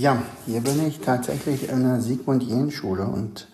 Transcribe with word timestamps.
Ja, 0.00 0.22
hier 0.46 0.62
bin 0.62 0.86
ich 0.86 1.00
tatsächlich 1.00 1.68
in 1.68 1.82
der 1.82 2.00
Sigmund-Jähn-Schule 2.00 3.04
und 3.04 3.48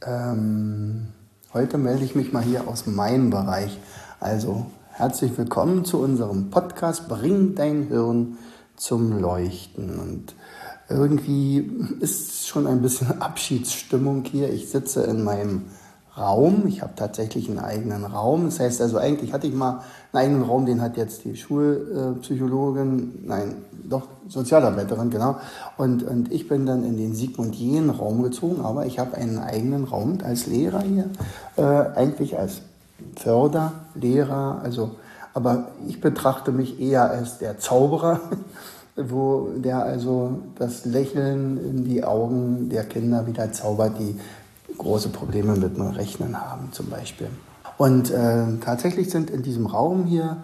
ähm, 0.00 1.08
heute 1.52 1.76
melde 1.76 2.02
ich 2.02 2.14
mich 2.14 2.32
mal 2.32 2.42
hier 2.42 2.66
aus 2.66 2.86
meinem 2.86 3.28
Bereich. 3.28 3.78
Also 4.18 4.64
herzlich 4.92 5.36
willkommen 5.36 5.84
zu 5.84 6.00
unserem 6.00 6.48
Podcast 6.48 7.08
Bring 7.08 7.54
dein 7.56 7.88
Hirn 7.88 8.38
zum 8.74 9.20
Leuchten. 9.20 9.98
Und 9.98 10.34
irgendwie 10.88 11.70
ist 12.00 12.48
schon 12.48 12.66
ein 12.66 12.80
bisschen 12.80 13.08
Abschiedsstimmung 13.20 14.24
hier. 14.24 14.50
Ich 14.50 14.70
sitze 14.70 15.02
in 15.02 15.22
meinem 15.22 15.66
Raum. 16.16 16.66
Ich 16.66 16.82
habe 16.82 16.92
tatsächlich 16.94 17.48
einen 17.48 17.58
eigenen 17.58 18.04
Raum. 18.04 18.46
Das 18.46 18.60
heißt 18.60 18.82
also, 18.82 18.98
eigentlich 18.98 19.32
hatte 19.32 19.46
ich 19.46 19.54
mal 19.54 19.82
einen 20.12 20.24
eigenen 20.24 20.42
Raum, 20.42 20.66
den 20.66 20.82
hat 20.82 20.96
jetzt 20.96 21.24
die 21.24 21.36
Schulpsychologin, 21.36 23.24
nein, 23.26 23.56
doch 23.88 24.02
Sozialarbeiterin, 24.28 25.10
genau. 25.10 25.36
Und, 25.76 26.02
und 26.02 26.30
ich 26.30 26.48
bin 26.48 26.66
dann 26.66 26.84
in 26.84 26.96
den 26.96 27.14
Sigmund 27.14 27.54
Jähn 27.54 27.90
Raum 27.90 28.22
gezogen, 28.22 28.62
aber 28.62 28.86
ich 28.86 28.98
habe 28.98 29.16
einen 29.16 29.38
eigenen 29.38 29.84
Raum 29.84 30.18
als 30.22 30.46
Lehrer 30.46 30.82
hier, 30.82 31.08
äh, 31.56 31.62
eigentlich 31.96 32.38
als 32.38 32.60
Förderlehrer, 33.16 34.60
also, 34.62 34.92
aber 35.34 35.68
ich 35.88 36.00
betrachte 36.00 36.52
mich 36.52 36.80
eher 36.80 37.10
als 37.10 37.38
der 37.38 37.58
Zauberer, 37.58 38.20
wo 38.96 39.48
der 39.56 39.82
also 39.84 40.38
das 40.58 40.84
Lächeln 40.84 41.58
in 41.58 41.84
die 41.84 42.04
Augen 42.04 42.68
der 42.68 42.84
Kinder 42.84 43.26
wieder 43.26 43.50
zaubert, 43.50 43.98
die 43.98 44.18
große 44.78 45.10
Probleme 45.10 45.56
mit 45.56 45.76
dem 45.76 45.88
Rechnen 45.88 46.40
haben 46.40 46.68
zum 46.72 46.88
Beispiel. 46.88 47.28
Und 47.78 48.10
äh, 48.10 48.58
tatsächlich 48.60 49.10
sind 49.10 49.30
in 49.30 49.42
diesem 49.42 49.66
Raum 49.66 50.04
hier 50.04 50.38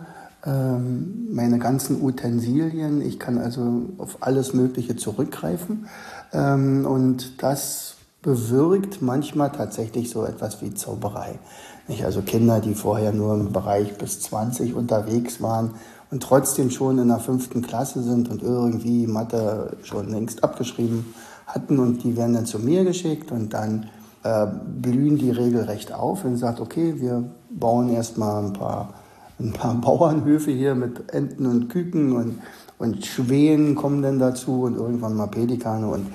ähm, 0.44 1.28
meine 1.32 1.58
ganzen 1.58 2.02
Utensilien. 2.02 3.00
Ich 3.00 3.18
kann 3.18 3.38
also 3.38 3.82
auf 3.98 4.18
alles 4.20 4.54
Mögliche 4.54 4.96
zurückgreifen. 4.96 5.86
Ähm, 6.32 6.86
und 6.86 7.42
das 7.42 7.96
bewirkt 8.22 9.02
manchmal 9.02 9.52
tatsächlich 9.52 10.10
so 10.10 10.24
etwas 10.24 10.60
wie 10.62 10.74
Zauberei. 10.74 11.38
Nicht? 11.86 12.04
Also 12.04 12.22
Kinder, 12.22 12.60
die 12.60 12.74
vorher 12.74 13.12
nur 13.12 13.34
im 13.34 13.52
Bereich 13.52 13.96
bis 13.98 14.20
20 14.20 14.74
unterwegs 14.74 15.40
waren 15.40 15.74
und 16.10 16.22
trotzdem 16.22 16.70
schon 16.70 16.98
in 16.98 17.08
der 17.08 17.20
fünften 17.20 17.62
Klasse 17.62 18.02
sind 18.02 18.28
und 18.30 18.42
irgendwie 18.42 19.06
Mathe 19.06 19.76
schon 19.82 20.10
längst 20.10 20.44
abgeschrieben 20.44 21.14
hatten 21.46 21.78
und 21.78 22.04
die 22.04 22.16
werden 22.16 22.34
dann 22.34 22.46
zu 22.46 22.58
mir 22.58 22.84
geschickt 22.84 23.32
und 23.32 23.54
dann 23.54 23.88
äh, 24.28 24.46
blühen 24.80 25.16
die 25.16 25.30
regelrecht 25.30 25.92
auf 25.92 26.24
und 26.24 26.36
sagt, 26.36 26.60
okay, 26.60 26.94
wir 26.98 27.24
bauen 27.50 27.88
erstmal 27.88 28.44
ein 28.44 28.52
paar, 28.52 28.94
ein 29.38 29.52
paar 29.52 29.74
Bauernhöfe 29.80 30.50
hier 30.50 30.74
mit 30.74 31.12
Enten 31.12 31.46
und 31.46 31.68
Küken 31.68 32.12
und, 32.12 32.38
und 32.78 33.06
Schwänen 33.06 33.74
kommen 33.74 34.02
dann 34.02 34.18
dazu 34.18 34.62
und 34.62 34.76
irgendwann 34.76 35.14
mal 35.14 35.28
Pelikane 35.28 35.88
und, 35.88 36.06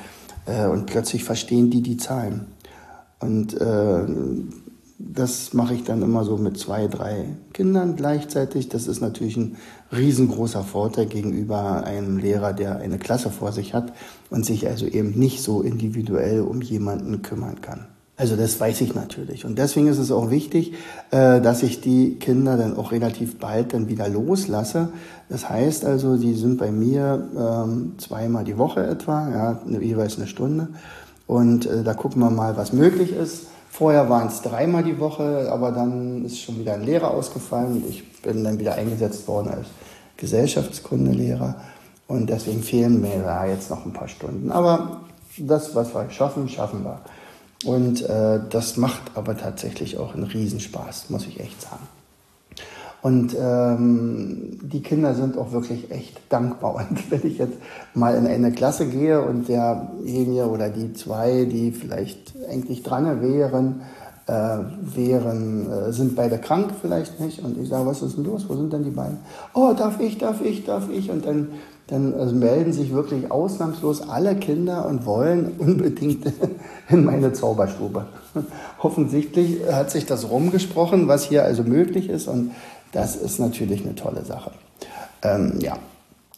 äh, 0.45 0.67
und 0.67 0.85
plötzlich 0.85 1.23
verstehen 1.23 1.71
die 1.71 1.81
die 1.81 1.97
Zahlen. 1.97 2.47
Und 3.19 3.59
äh, 3.59 4.05
das 4.99 5.53
mache 5.53 5.73
ich 5.73 5.83
dann 5.83 6.01
immer 6.01 6.23
so 6.23 6.37
mit 6.37 6.57
zwei, 6.57 6.87
drei 6.87 7.25
Kindern 7.51 7.95
gleichzeitig. 7.95 8.69
Das 8.69 8.87
ist 8.87 9.01
natürlich 9.01 9.37
ein 9.37 9.57
riesengroßer 9.91 10.63
Vorteil 10.63 11.07
gegenüber 11.07 11.83
einem 11.83 12.17
Lehrer, 12.17 12.53
der 12.53 12.77
eine 12.77 12.99
Klasse 12.99 13.31
vor 13.31 13.51
sich 13.51 13.73
hat 13.73 13.93
und 14.29 14.45
sich 14.45 14.67
also 14.67 14.85
eben 14.85 15.17
nicht 15.17 15.41
so 15.41 15.61
individuell 15.61 16.41
um 16.41 16.61
jemanden 16.61 17.21
kümmern 17.21 17.61
kann. 17.61 17.87
Also 18.15 18.35
das 18.35 18.59
weiß 18.59 18.81
ich 18.81 18.93
natürlich. 18.93 19.43
Und 19.43 19.57
deswegen 19.57 19.87
ist 19.87 19.97
es 19.97 20.11
auch 20.11 20.29
wichtig, 20.29 20.73
äh, 21.09 21.41
dass 21.41 21.63
ich 21.63 21.81
die 21.81 22.15
Kinder 22.19 22.57
dann 22.57 22.77
auch 22.77 22.91
relativ 22.91 23.39
bald 23.39 23.73
dann 23.73 23.87
wieder 23.87 24.07
loslasse. 24.07 24.89
Das 25.29 25.49
heißt 25.49 25.83
also, 25.83 26.17
die 26.17 26.35
sind 26.35 26.59
bei 26.59 26.71
mir 26.71 27.27
ähm, 27.35 27.93
zweimal 27.97 28.43
die 28.43 28.57
Woche 28.57 28.85
etwa, 28.85 29.29
ja, 29.29 29.79
jeweils 29.79 30.17
eine 30.17 30.27
Stunde. 30.27 30.67
Und 31.25 31.65
äh, 31.65 31.83
da 31.83 31.95
gucken 31.95 32.21
wir 32.21 32.29
mal, 32.29 32.55
was 32.55 32.71
möglich 32.71 33.13
ist. 33.13 33.47
Vorher 33.71 34.07
waren 34.07 34.27
es 34.27 34.43
dreimal 34.43 34.83
die 34.83 34.99
Woche, 34.99 35.49
aber 35.51 35.71
dann 35.71 36.23
ist 36.25 36.39
schon 36.39 36.59
wieder 36.59 36.75
ein 36.75 36.83
Lehrer 36.83 37.09
ausgefallen. 37.09 37.83
Ich 37.89 38.21
bin 38.21 38.43
dann 38.43 38.59
wieder 38.59 38.75
eingesetzt 38.75 39.27
worden 39.27 39.47
als 39.49 39.65
Gesellschaftskundelehrer. 40.17 41.55
Und 42.07 42.29
deswegen 42.29 42.61
fehlen 42.61 43.01
mir 43.01 43.23
da 43.23 43.47
jetzt 43.47 43.71
noch 43.71 43.83
ein 43.83 43.93
paar 43.93 44.07
Stunden. 44.07 44.51
Aber 44.51 45.01
das, 45.39 45.73
was 45.73 45.95
wir 45.95 46.07
schaffen, 46.11 46.47
schaffen 46.47 46.83
wir. 46.83 46.99
Und 47.65 48.01
äh, 48.01 48.39
das 48.49 48.77
macht 48.77 49.11
aber 49.15 49.37
tatsächlich 49.37 49.97
auch 49.97 50.13
einen 50.13 50.23
Riesenspaß, 50.23 51.09
muss 51.09 51.25
ich 51.27 51.39
echt 51.39 51.61
sagen. 51.61 51.87
Und 53.03 53.35
ähm, 53.37 54.59
die 54.61 54.81
Kinder 54.81 55.13
sind 55.13 55.37
auch 55.37 55.51
wirklich 55.51 55.91
echt 55.91 56.21
dankbar. 56.29 56.75
Und 56.75 57.11
wenn 57.11 57.27
ich 57.27 57.37
jetzt 57.37 57.57
mal 57.93 58.15
in 58.15 58.25
eine 58.25 58.53
Klasse 58.53 58.87
gehe 58.87 59.21
und 59.21 59.49
derjenige 59.49 60.49
oder 60.49 60.69
die 60.69 60.93
zwei, 60.93 61.43
die 61.45 61.71
vielleicht 61.71 62.33
eigentlich 62.49 62.81
dran 62.81 63.21
wären, 63.21 63.81
äh, 64.27 64.57
wären, 64.95 65.71
äh, 65.71 65.93
sind 65.93 66.15
beide 66.15 66.37
krank 66.37 66.71
vielleicht 66.81 67.19
nicht. 67.19 67.43
Und 67.43 67.57
ich 67.57 67.69
sage, 67.69 67.85
was 67.85 68.01
ist 68.01 68.17
denn 68.17 68.23
los? 68.23 68.45
Wo 68.47 68.55
sind 68.55 68.71
denn 68.71 68.83
die 68.83 68.91
beiden? 68.91 69.19
Oh, 69.53 69.73
darf 69.77 69.99
ich, 69.99 70.17
darf 70.17 70.41
ich, 70.41 70.65
darf 70.65 70.89
ich? 70.89 71.09
Und 71.09 71.25
dann 71.25 71.49
dann 71.87 72.13
also 72.13 72.33
melden 72.33 72.71
sich 72.71 72.93
wirklich 72.93 73.29
ausnahmslos 73.29 74.07
alle 74.07 74.35
Kinder 74.35 74.87
und 74.87 75.05
wollen 75.05 75.53
unbedingt 75.59 76.25
in 76.89 77.03
meine 77.05 77.33
Zauberstube. 77.33 78.05
Offensichtlich 78.79 79.59
hat 79.71 79.91
sich 79.91 80.05
das 80.05 80.29
rumgesprochen, 80.29 81.07
was 81.07 81.25
hier 81.25 81.43
also 81.43 81.63
möglich 81.63 82.09
ist 82.09 82.27
und 82.27 82.51
das 82.91 83.15
ist 83.15 83.39
natürlich 83.39 83.83
eine 83.83 83.95
tolle 83.95 84.23
Sache. 84.23 84.51
Ähm, 85.23 85.59
ja. 85.59 85.77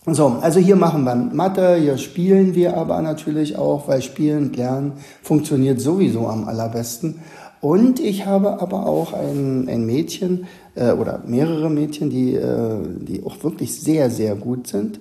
So, 0.08 0.38
also 0.42 0.60
hier 0.60 0.76
machen 0.76 1.04
wir 1.04 1.16
Mathe, 1.16 1.76
hier 1.78 1.98
spielen 1.98 2.54
wir 2.54 2.78
aber 2.78 3.02
natürlich 3.02 3.58
auch, 3.58 3.88
weil 3.88 4.04
Spielen 4.04 4.46
und 4.46 4.56
Lernen 4.56 4.94
funktioniert 5.24 5.82
sowieso 5.82 6.28
am 6.28 6.48
allerbesten. 6.48 7.22
Und 7.62 8.00
ich 8.00 8.26
habe 8.26 8.62
aber 8.62 8.86
auch 8.86 9.14
ein, 9.14 9.68
ein 9.70 9.86
Mädchen 9.86 10.48
äh, 10.76 10.92
oder 10.92 11.22
mehrere 11.26 11.70
Mädchen, 11.70 12.10
die, 12.10 12.36
äh, 12.36 12.80
die 13.00 13.24
auch 13.24 13.44
wirklich 13.44 13.80
sehr, 13.80 14.10
sehr 14.10 14.36
gut 14.36 14.68
sind. 14.68 15.00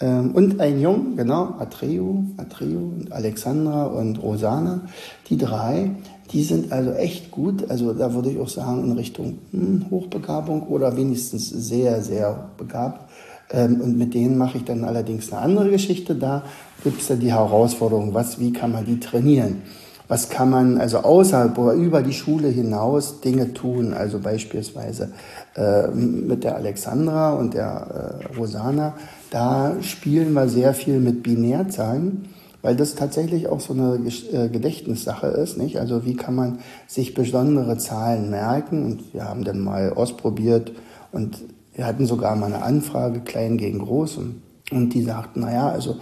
Ähm, 0.00 0.32
und 0.32 0.60
ein 0.60 0.80
Jung, 0.80 1.16
genau, 1.16 1.54
Atreo, 1.58 2.24
Atreo 2.36 2.92
und 2.98 3.12
Alexandra 3.12 3.86
und 3.86 4.20
Rosana, 4.22 4.82
die 5.28 5.36
drei, 5.36 5.90
die 6.32 6.42
sind 6.42 6.72
also 6.72 6.92
echt 6.92 7.30
gut. 7.30 7.70
Also 7.70 7.92
da 7.92 8.12
würde 8.14 8.30
ich 8.30 8.40
auch 8.40 8.48
sagen, 8.48 8.84
in 8.84 8.92
Richtung 8.92 9.38
hm, 9.52 9.86
Hochbegabung 9.90 10.66
oder 10.68 10.96
wenigstens 10.96 11.50
sehr, 11.50 12.02
sehr 12.02 12.50
begabt. 12.56 13.10
Ähm, 13.50 13.80
und 13.80 13.96
mit 13.96 14.14
denen 14.14 14.38
mache 14.38 14.58
ich 14.58 14.64
dann 14.64 14.84
allerdings 14.84 15.32
eine 15.32 15.42
andere 15.42 15.70
Geschichte. 15.70 16.14
Da 16.14 16.42
gibt 16.82 17.00
es 17.00 17.08
dann 17.08 17.20
die 17.20 17.32
Herausforderung, 17.32 18.14
was, 18.14 18.40
wie 18.40 18.52
kann 18.52 18.72
man 18.72 18.84
die 18.86 18.98
trainieren? 18.98 19.62
Was 20.12 20.28
kann 20.28 20.50
man 20.50 20.76
also 20.76 20.98
außerhalb 20.98 21.56
oder 21.56 21.72
über 21.72 22.02
die 22.02 22.12
Schule 22.12 22.48
hinaus 22.48 23.22
Dinge 23.22 23.54
tun? 23.54 23.94
Also 23.94 24.18
beispielsweise 24.18 25.10
äh, 25.56 25.88
mit 25.88 26.44
der 26.44 26.54
Alexandra 26.56 27.32
und 27.32 27.54
der 27.54 28.20
äh, 28.30 28.36
Rosana 28.36 28.92
da 29.30 29.76
spielen 29.80 30.34
wir 30.34 30.50
sehr 30.50 30.74
viel 30.74 31.00
mit 31.00 31.22
Binärzahlen, 31.22 32.28
weil 32.60 32.76
das 32.76 32.94
tatsächlich 32.94 33.48
auch 33.48 33.60
so 33.60 33.72
eine 33.72 33.98
äh, 34.32 34.50
Gedächtnissache 34.50 35.28
ist. 35.28 35.56
Nicht? 35.56 35.78
Also 35.78 36.04
wie 36.04 36.14
kann 36.14 36.34
man 36.34 36.58
sich 36.86 37.14
besondere 37.14 37.78
Zahlen 37.78 38.28
merken? 38.28 38.84
Und 38.84 39.14
wir 39.14 39.24
haben 39.26 39.44
dann 39.44 39.60
mal 39.60 39.94
ausprobiert 39.94 40.72
und 41.12 41.38
wir 41.74 41.86
hatten 41.86 42.04
sogar 42.04 42.36
mal 42.36 42.52
eine 42.52 42.62
Anfrage, 42.62 43.20
klein 43.20 43.56
gegen 43.56 43.78
groß. 43.78 44.18
Und, 44.18 44.42
und 44.72 44.90
die 44.90 45.04
sagten, 45.04 45.40
naja, 45.40 45.70
also 45.70 45.96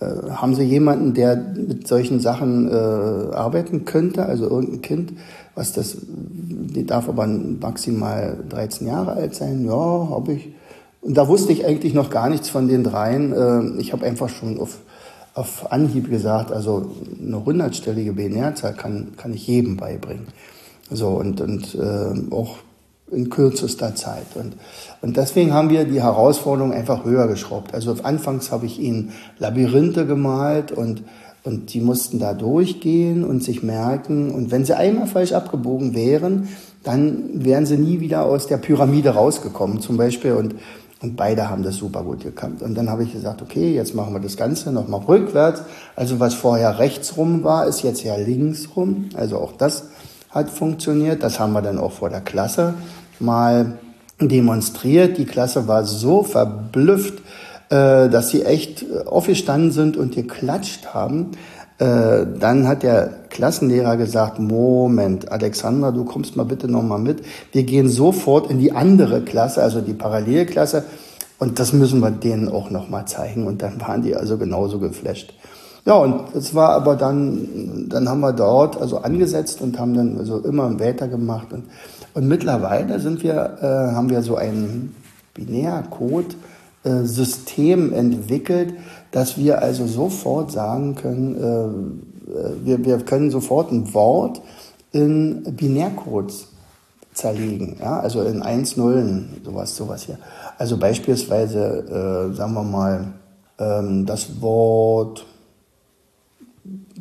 haben 0.00 0.54
Sie 0.54 0.64
jemanden, 0.64 1.14
der 1.14 1.36
mit 1.36 1.86
solchen 1.86 2.20
Sachen 2.20 2.68
äh, 2.68 2.72
arbeiten 2.72 3.84
könnte? 3.84 4.26
Also 4.26 4.48
irgendein 4.48 4.82
Kind, 4.82 5.12
was 5.54 5.72
das, 5.72 5.96
die 6.06 6.84
darf 6.84 7.08
aber 7.08 7.26
maximal 7.26 8.36
13 8.48 8.86
Jahre 8.86 9.12
alt 9.12 9.34
sein. 9.34 9.64
Ja, 9.64 9.72
habe 10.10 10.34
ich. 10.34 10.52
Und 11.00 11.14
da 11.14 11.28
wusste 11.28 11.52
ich 11.52 11.66
eigentlich 11.66 11.94
noch 11.94 12.10
gar 12.10 12.28
nichts 12.28 12.48
von 12.48 12.66
den 12.66 12.82
dreien. 12.82 13.32
Ähm, 13.36 13.76
ich 13.78 13.92
habe 13.92 14.06
einfach 14.06 14.28
schon 14.28 14.58
auf, 14.58 14.78
auf 15.34 15.70
Anhieb 15.70 16.10
gesagt, 16.10 16.50
also 16.50 16.90
eine 17.22 17.44
hundertstellige 17.44 18.14
Binärzahl 18.14 18.74
kann, 18.74 19.12
kann 19.16 19.32
ich 19.32 19.46
jedem 19.46 19.76
beibringen. 19.76 20.26
So, 20.90 21.10
und, 21.10 21.40
und 21.40 21.74
äh, 21.74 22.34
auch 22.34 22.56
in 23.10 23.30
kürzester 23.30 23.94
Zeit. 23.94 24.26
Und, 24.34 24.54
und 25.02 25.16
deswegen 25.16 25.52
haben 25.52 25.70
wir 25.70 25.84
die 25.84 26.02
Herausforderung 26.02 26.72
einfach 26.72 27.04
höher 27.04 27.28
geschraubt. 27.28 27.74
Also 27.74 27.96
anfangs 28.02 28.50
habe 28.50 28.66
ich 28.66 28.78
ihnen 28.78 29.12
Labyrinthe 29.38 30.06
gemalt 30.06 30.72
und, 30.72 31.02
und 31.44 31.74
die 31.74 31.80
mussten 31.80 32.18
da 32.18 32.32
durchgehen 32.32 33.24
und 33.24 33.42
sich 33.44 33.62
merken. 33.62 34.30
Und 34.30 34.50
wenn 34.50 34.64
sie 34.64 34.76
einmal 34.76 35.06
falsch 35.06 35.32
abgebogen 35.32 35.94
wären, 35.94 36.48
dann 36.82 37.44
wären 37.44 37.66
sie 37.66 37.76
nie 37.76 38.00
wieder 38.00 38.24
aus 38.24 38.46
der 38.46 38.58
Pyramide 38.58 39.10
rausgekommen 39.10 39.80
zum 39.80 39.96
Beispiel. 39.98 40.32
Und, 40.32 40.54
und 41.02 41.16
beide 41.16 41.50
haben 41.50 41.62
das 41.62 41.76
super 41.76 42.02
gut 42.02 42.22
gekannt. 42.22 42.62
Und 42.62 42.74
dann 42.74 42.88
habe 42.88 43.04
ich 43.04 43.12
gesagt, 43.12 43.42
okay, 43.42 43.74
jetzt 43.74 43.94
machen 43.94 44.14
wir 44.14 44.20
das 44.20 44.38
Ganze 44.38 44.72
nochmal 44.72 45.00
rückwärts. 45.00 45.62
Also 45.94 46.20
was 46.20 46.32
vorher 46.32 46.78
rechts 46.78 47.18
rum 47.18 47.44
war, 47.44 47.66
ist 47.66 47.82
jetzt 47.82 48.02
ja 48.02 48.16
links 48.16 48.70
rum. 48.74 49.10
Also 49.14 49.38
auch 49.38 49.52
das 49.52 49.84
hat 50.34 50.50
funktioniert. 50.50 51.22
Das 51.22 51.38
haben 51.38 51.52
wir 51.52 51.62
dann 51.62 51.78
auch 51.78 51.92
vor 51.92 52.10
der 52.10 52.20
Klasse 52.20 52.74
mal 53.20 53.78
demonstriert. 54.20 55.16
Die 55.16 55.24
Klasse 55.24 55.68
war 55.68 55.84
so 55.84 56.22
verblüfft, 56.22 57.20
äh, 57.70 58.08
dass 58.08 58.30
sie 58.30 58.42
echt 58.42 58.84
aufgestanden 59.06 59.70
sind 59.70 59.96
und 59.96 60.14
geklatscht 60.14 60.92
haben. 60.92 61.30
Äh, 61.78 62.26
dann 62.38 62.68
hat 62.68 62.82
der 62.82 63.10
Klassenlehrer 63.30 63.96
gesagt, 63.96 64.38
Moment, 64.38 65.32
Alexandra, 65.32 65.90
du 65.90 66.04
kommst 66.04 66.36
mal 66.36 66.44
bitte 66.44 66.68
nochmal 66.68 67.00
mit. 67.00 67.24
Wir 67.52 67.64
gehen 67.64 67.88
sofort 67.88 68.50
in 68.50 68.58
die 68.58 68.72
andere 68.72 69.22
Klasse, 69.22 69.62
also 69.62 69.80
die 69.80 69.94
Parallelklasse. 69.94 70.84
Und 71.38 71.58
das 71.58 71.72
müssen 71.72 72.00
wir 72.00 72.12
denen 72.12 72.48
auch 72.48 72.70
nochmal 72.70 73.06
zeigen. 73.06 73.46
Und 73.46 73.62
dann 73.62 73.80
waren 73.80 74.02
die 74.02 74.14
also 74.14 74.38
genauso 74.38 74.78
geflasht. 74.78 75.34
Ja, 75.86 75.96
und 75.96 76.34
es 76.34 76.54
war 76.54 76.70
aber 76.70 76.96
dann, 76.96 77.90
dann 77.90 78.08
haben 78.08 78.20
wir 78.20 78.32
dort 78.32 78.80
also 78.80 78.96
angesetzt 78.98 79.60
und 79.60 79.78
haben 79.78 79.92
dann 79.94 80.16
also 80.18 80.38
immer 80.38 80.80
weitergemacht. 80.80 81.52
Und, 81.52 81.64
und 82.14 82.26
mittlerweile 82.26 82.98
sind 83.00 83.22
wir, 83.22 83.58
äh, 83.60 83.92
haben 83.94 84.08
wir 84.08 84.22
so 84.22 84.36
ein 84.36 84.94
Binärcode-System 85.34 87.92
äh, 87.92 87.96
entwickelt, 87.96 88.72
dass 89.10 89.36
wir 89.36 89.60
also 89.60 89.86
sofort 89.86 90.52
sagen 90.52 90.94
können, 90.94 91.36
äh, 91.36 91.66
äh, 92.30 92.64
wir, 92.64 92.82
wir 92.84 92.98
können 93.00 93.30
sofort 93.30 93.70
ein 93.70 93.92
Wort 93.92 94.40
in 94.92 95.42
Binärcodes 95.54 96.46
zerlegen, 97.12 97.76
ja, 97.80 98.00
also 98.00 98.22
in 98.22 98.40
1 98.42 98.78
Nullen, 98.78 99.42
sowas, 99.44 99.76
sowas 99.76 100.04
hier. 100.04 100.18
Also 100.56 100.78
beispielsweise, 100.78 102.30
äh, 102.32 102.34
sagen 102.34 102.54
wir 102.54 102.64
mal, 102.64 103.12
ähm, 103.58 104.06
das 104.06 104.40
Wort 104.40 105.26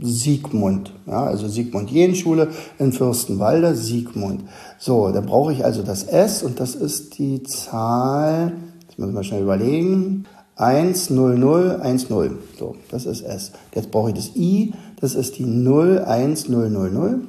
Siegmund, 0.02 0.92
ja, 1.08 1.24
also 1.24 1.48
Siegmund 1.48 1.90
Jenschule 1.90 2.50
in 2.80 2.92
Fürstenwalde, 2.92 3.76
Siegmund. 3.76 4.44
So, 4.78 5.12
dann 5.12 5.26
brauche 5.26 5.54
ich 5.54 5.64
also 5.64 5.84
das 5.84 6.04
S 6.04 6.44
und 6.44 6.60
das 6.60 6.76
ist 6.76 7.18
die 7.18 7.44
Zahl, 7.44 8.54
jetzt 8.82 9.00
müssen 9.00 9.14
wir 9.14 9.24
schnell 9.24 9.44
überlegen, 9.44 10.26
1, 10.56 11.10
0, 11.10 11.38
0, 11.38 11.80
1, 11.82 12.10
0. 12.10 12.38
So, 12.60 12.76
das 12.92 13.06
ist 13.06 13.22
S. 13.22 13.52
Jetzt 13.74 13.92
brauche 13.92 14.10
ich 14.10 14.16
das 14.16 14.36
I, 14.36 14.74
das 15.00 15.16
ist 15.16 15.38
die 15.38 15.46
0, 15.46 16.00
1, 16.00 16.50
0, 16.50 16.70
0, 16.70 16.92
0. 16.92 17.22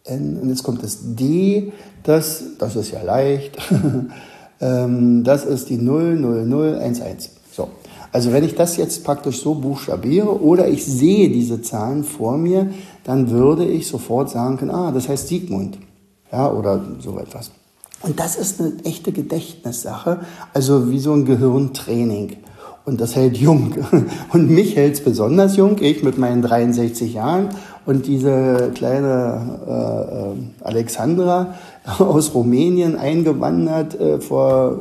und 0.06 0.48
jetzt 0.48 0.62
kommt 0.62 0.82
das 0.82 0.98
D. 1.02 1.72
Das, 2.02 2.42
das 2.58 2.76
ist 2.76 2.90
ja 2.90 3.02
leicht. 3.02 3.56
Ähm, 4.62 5.24
das 5.24 5.46
ist 5.46 5.70
die 5.70 5.78
00011. 5.78 7.39
So. 8.10 8.16
Also 8.16 8.32
wenn 8.32 8.44
ich 8.44 8.54
das 8.54 8.76
jetzt 8.76 9.04
praktisch 9.04 9.40
so 9.40 9.54
buchstabiere 9.54 10.42
oder 10.42 10.68
ich 10.68 10.84
sehe 10.84 11.30
diese 11.30 11.62
Zahlen 11.62 12.04
vor 12.04 12.36
mir, 12.36 12.70
dann 13.04 13.30
würde 13.30 13.64
ich 13.64 13.86
sofort 13.86 14.30
sagen 14.30 14.56
können, 14.56 14.70
ah, 14.70 14.92
das 14.92 15.08
heißt 15.08 15.28
Siegmund. 15.28 15.78
Ja, 16.32 16.52
oder 16.52 16.80
so 17.00 17.18
etwas. 17.18 17.50
Und 18.02 18.18
das 18.18 18.36
ist 18.36 18.60
eine 18.60 18.72
echte 18.84 19.12
Gedächtnissache, 19.12 20.20
also 20.54 20.90
wie 20.90 21.00
so 21.00 21.12
ein 21.12 21.24
Gehirntraining. 21.24 22.36
Und 22.86 23.00
das 23.00 23.14
hält 23.14 23.36
jung. 23.36 23.74
Und 24.32 24.50
mich 24.50 24.74
hält 24.74 24.94
es 24.94 25.04
besonders 25.04 25.56
jung, 25.56 25.76
ich 25.80 26.02
mit 26.02 26.16
meinen 26.16 26.40
63 26.40 27.12
Jahren. 27.12 27.50
Und 27.84 28.06
diese 28.06 28.70
kleine 28.74 29.58
äh, 29.66 30.30
äh, 30.30 30.66
Alexandra 30.66 31.54
aus 31.98 32.34
Rumänien 32.34 32.96
eingewandert 32.96 34.00
äh, 34.00 34.20
vor 34.20 34.78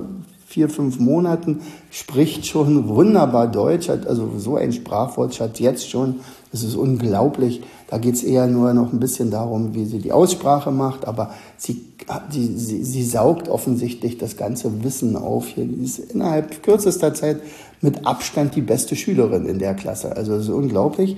vier, 0.50 0.68
fünf 0.68 1.00
Monaten, 1.00 1.62
spricht 1.92 2.48
schon 2.48 2.88
wunderbar 2.88 3.48
Deutsch, 3.48 3.88
hat 3.88 4.07
also 4.07 4.31
so 4.40 4.56
ein 4.56 4.74
Sprachwortschatz 4.74 5.60
jetzt 5.60 5.88
schon, 5.88 6.22
das 6.51 6.63
ist 6.63 6.75
unglaublich. 6.75 7.62
Da 7.88 8.00
geht 8.00 8.16
es 8.16 8.24
eher 8.24 8.48
nur 8.48 8.74
noch 8.74 8.92
ein 8.92 9.00
bisschen 9.00 9.30
darum, 9.30 9.75
wie 9.75 9.86
sie 9.86 10.00
die 10.00 10.12
Aussprache 10.12 10.72
macht, 10.72 11.07
aber 11.07 11.36
sie, 11.57 11.86
sie, 12.31 12.57
sie, 12.57 12.84
sie 12.84 13.04
saugt 13.04 13.48
offensichtlich 13.48 14.18
das 14.18 14.38
ganze 14.38 14.84
Wissen 14.84 15.16
auf. 15.16 15.48
Hier 15.50 15.68
ist 15.84 16.00
innerhalb 16.00 16.63
kürzester 16.63 17.13
Zeit 17.13 17.42
mit 17.81 18.07
Abstand 18.07 18.56
die 18.56 18.62
beste 18.62 18.96
Schülerin 18.96 19.46
in 19.46 19.60
der 19.60 19.75
Klasse. 19.75 20.16
Also 20.16 20.34
das 20.34 20.46
ist 20.46 20.50
unglaublich. 20.50 21.18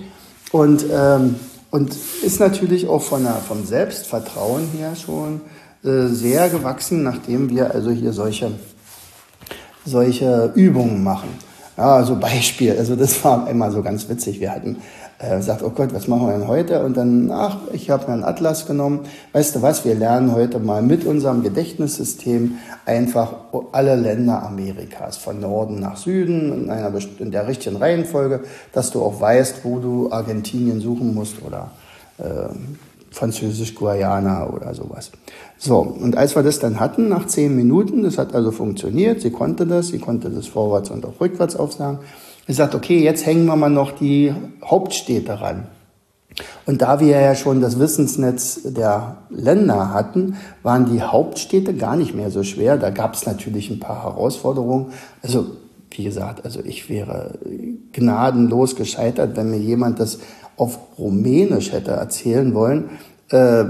Und, 0.51 0.86
ähm, 0.92 1.36
und 1.72 1.95
ist 2.22 2.42
natürlich 2.42 2.89
auch 2.89 3.01
von 3.01 3.24
der, 3.24 3.36
vom 3.36 3.63
Selbstvertrauen 3.66 4.63
her 4.78 4.98
schon 4.98 5.39
äh, 5.86 6.07
sehr 6.07 6.50
gewachsen, 6.50 7.04
nachdem 7.04 7.50
wir 7.50 7.74
also 7.74 7.92
hier 7.92 8.12
solche 8.12 8.51
solche 9.86 10.51
Übungen 10.56 11.04
machen. 11.04 11.30
Ja, 11.78 11.95
also 11.95 12.16
Beispiel, 12.18 12.78
also 12.78 12.95
das 12.95 13.24
war 13.24 13.50
immer 13.50 13.72
so 13.72 13.81
ganz 13.81 14.07
witzig. 14.10 14.39
Wir 14.39 14.51
hatten 14.51 14.78
äh, 15.19 15.38
gesagt, 15.38 15.63
oh 15.63 15.69
Gott, 15.69 15.94
was 15.94 16.07
machen 16.07 16.28
wir 16.28 16.33
denn 16.33 16.48
heute? 16.48 16.83
Und 16.83 16.98
dann, 16.98 17.31
ach, 17.31 17.57
ich 17.72 17.89
habe 17.89 18.07
mir 18.07 18.13
einen 18.13 18.24
Atlas 18.24 18.66
genommen. 18.66 19.01
Weißt 19.33 19.56
du 19.56 19.62
was, 19.62 19.86
wir 19.86 19.95
lernen 19.95 20.33
heute 20.33 20.60
mal 20.60 20.81
mit 20.81 21.06
unserem 21.06 21.44
Gedächtnissystem 21.44 22.57
einfach 22.86 23.33
alle 23.72 23.95
Länder 23.95 24.44
Amerikas, 24.44 25.18
von 25.18 25.39
Norden 25.39 25.80
nach 25.80 25.98
Süden, 25.98 26.66
in, 26.66 26.69
einer, 26.69 26.92
in 27.19 27.31
der 27.31 27.48
richtigen 27.48 27.78
Reihenfolge, 27.78 28.42
dass 28.74 28.92
du 28.92 29.02
auch 29.02 29.21
weißt, 29.21 29.64
wo 29.64 29.80
du 29.80 30.11
Argentinien 30.11 30.81
suchen 30.81 31.16
musst 31.16 31.42
oder 31.42 31.71
äh, 32.18 32.50
Französisch-Guayana 33.11 34.49
oder 34.49 34.73
sowas. 34.73 35.11
So, 35.57 35.80
und 35.80 36.18
als 36.18 36.35
wir 36.35 36.44
das 36.44 36.59
dann 36.59 36.80
hatten, 36.80 37.09
nach 37.09 37.27
zehn 37.27 37.56
Minuten, 37.56 38.03
das 38.03 38.18
hat 38.18 38.33
also 38.33 38.51
funktioniert, 38.51 39.21
sie 39.21 39.31
konnte 39.31 39.68
das, 39.68 39.89
sie 39.89 39.99
konnte 39.99 40.30
das 40.30 40.47
vorwärts 40.47 40.89
und 40.89 41.06
auch 41.06 41.19
rückwärts 41.19 41.56
aufsagen, 41.56 41.99
ich 42.47 42.56
sagte, 42.56 42.77
okay, 42.77 43.03
jetzt 43.03 43.25
hängen 43.25 43.45
wir 43.45 43.56
mal 43.56 43.69
noch 43.69 43.91
die 43.91 44.33
Hauptstädte 44.63 45.39
ran. 45.41 45.68
Und 46.65 46.81
da 46.81 46.99
wir 46.99 47.07
ja 47.07 47.35
schon 47.35 47.61
das 47.61 47.80
Wissensnetz 47.80 48.61
der 48.63 49.18
Länder 49.30 49.94
hatten, 49.94 50.37
waren 50.63 50.85
die 50.85 51.01
Hauptstädte 51.01 51.73
gar 51.73 51.95
nicht 51.95 52.15
mehr 52.15 52.31
so 52.31 52.44
schwer. 52.44 52.77
Da 52.77 52.89
gab 52.89 53.13
es 53.13 53.25
natürlich 53.25 53.69
ein 53.69 53.80
paar 53.80 54.03
Herausforderungen. 54.03 54.87
Also 55.21 55.45
wie 55.91 56.03
gesagt, 56.06 56.45
also 56.45 56.61
ich 56.63 56.89
wäre 56.89 57.37
gnadenlos 57.91 58.75
gescheitert, 58.75 59.35
wenn 59.35 59.51
mir 59.51 59.59
jemand 59.59 59.99
das 59.99 60.19
auf 60.58 60.80
Rumänisch 60.98 61.72
hätte 61.72 61.92
erzählen 61.92 62.54
wollen. 62.54 62.90
Äh, 63.30 63.66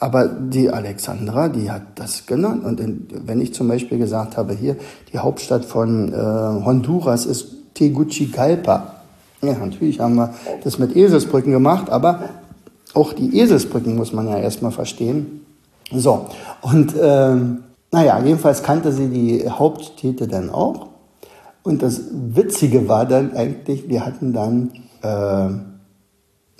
aber 0.00 0.26
die 0.26 0.68
Alexandra, 0.68 1.48
die 1.48 1.70
hat 1.70 1.82
das 1.94 2.26
genannt. 2.26 2.64
Und 2.64 2.80
in, 2.80 3.06
wenn 3.24 3.40
ich 3.40 3.54
zum 3.54 3.68
Beispiel 3.68 3.98
gesagt 3.98 4.36
habe, 4.36 4.52
hier, 4.52 4.76
die 5.12 5.18
Hauptstadt 5.18 5.64
von 5.64 6.12
äh, 6.12 6.16
Honduras 6.16 7.24
ist 7.24 7.74
Tegucigalpa. 7.74 8.94
Ja, 9.42 9.54
natürlich 9.54 10.00
haben 10.00 10.16
wir 10.16 10.34
das 10.64 10.78
mit 10.78 10.96
Eselsbrücken 10.96 11.52
gemacht, 11.52 11.88
aber 11.90 12.20
auch 12.94 13.12
die 13.12 13.38
Eselsbrücken 13.38 13.96
muss 13.96 14.12
man 14.12 14.28
ja 14.28 14.38
erstmal 14.38 14.72
verstehen. 14.72 15.42
So, 15.92 16.26
und 16.62 16.94
ähm, 17.00 17.64
naja, 17.90 18.20
jedenfalls 18.24 18.62
kannte 18.62 18.92
sie 18.92 19.08
die 19.08 19.48
Hauptstädte 19.48 20.26
dann 20.26 20.50
auch. 20.50 20.88
Und 21.62 21.82
das 21.82 22.00
Witzige 22.10 22.88
war 22.88 23.06
dann 23.06 23.36
eigentlich, 23.36 23.88
wir 23.88 24.04
hatten 24.04 24.32
dann 24.32 24.72
äh, 25.02 25.71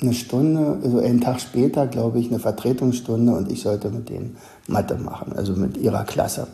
eine 0.02 0.12
Stunde, 0.12 0.78
also 0.82 0.98
einen 0.98 1.20
Tag 1.20 1.40
später, 1.40 1.86
glaube 1.86 2.18
ich, 2.18 2.28
eine 2.28 2.38
Vertretungsstunde 2.38 3.32
und 3.32 3.50
ich 3.50 3.62
sollte 3.62 3.90
mit 3.90 4.08
denen 4.08 4.36
Mathe 4.66 4.96
machen, 4.96 5.32
also 5.34 5.54
mit 5.54 5.76
ihrer 5.76 6.04
Klasse. 6.04 6.46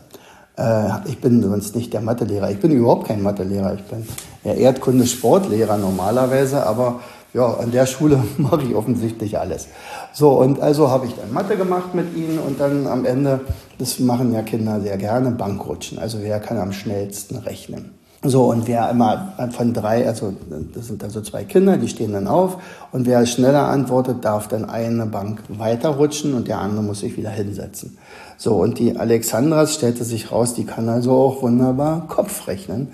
Äh, 0.57 0.89
ich 1.05 1.19
bin 1.19 1.41
sonst 1.41 1.75
nicht 1.75 1.93
der 1.93 2.01
Mathelehrer. 2.01 2.51
Ich 2.51 2.59
bin 2.59 2.71
überhaupt 2.71 3.07
kein 3.07 3.23
Mathelehrer. 3.23 3.75
Ich 3.75 3.83
bin 3.83 4.05
der 4.43 4.57
Erdkunde-Sportlehrer 4.57 5.77
normalerweise, 5.77 6.65
aber 6.65 6.99
ja, 7.33 7.45
an 7.53 7.71
der 7.71 7.85
Schule 7.85 8.21
mache 8.37 8.63
ich 8.63 8.75
offensichtlich 8.75 9.39
alles. 9.39 9.67
So, 10.13 10.31
und 10.31 10.59
also 10.59 10.89
habe 10.89 11.05
ich 11.05 11.15
dann 11.15 11.31
Mathe 11.31 11.55
gemacht 11.55 11.95
mit 11.95 12.15
ihnen 12.15 12.39
und 12.39 12.59
dann 12.59 12.87
am 12.87 13.05
Ende, 13.05 13.41
das 13.77 13.99
machen 13.99 14.33
ja 14.33 14.41
Kinder 14.41 14.81
sehr 14.81 14.97
gerne, 14.97 15.31
Bankrutschen. 15.31 15.99
Also 15.99 16.19
wer 16.21 16.39
kann 16.39 16.57
am 16.57 16.73
schnellsten 16.73 17.37
rechnen? 17.37 17.98
So, 18.21 18.49
und 18.49 18.67
wer 18.67 18.89
immer 18.89 19.33
von 19.51 19.73
drei, 19.73 20.05
also 20.05 20.33
das 20.73 20.87
sind 20.87 21.01
also 21.05 21.21
zwei 21.21 21.45
Kinder, 21.45 21.77
die 21.77 21.87
stehen 21.87 22.11
dann 22.11 22.27
auf 22.27 22.57
und 22.91 23.05
wer 23.05 23.25
schneller 23.25 23.67
antwortet, 23.67 24.25
darf 24.25 24.49
dann 24.49 24.65
eine 24.65 25.05
Bank 25.05 25.41
weiterrutschen 25.47 26.33
und 26.33 26.49
der 26.49 26.59
andere 26.59 26.83
muss 26.83 26.99
sich 26.99 27.15
wieder 27.15 27.29
hinsetzen. 27.29 27.97
So, 28.35 28.55
und 28.55 28.77
die 28.77 28.97
Alexandra 28.97 29.65
stellte 29.67 30.03
sich 30.03 30.33
raus, 30.33 30.53
die 30.53 30.65
kann 30.65 30.89
also 30.89 31.13
auch 31.13 31.41
wunderbar 31.41 32.07
Kopf 32.07 32.47
rechnen 32.47 32.89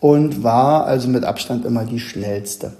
und 0.00 0.42
war 0.42 0.86
also 0.86 1.08
mit 1.08 1.24
Abstand 1.24 1.64
immer 1.64 1.84
die 1.84 2.00
schnellste. 2.00 2.72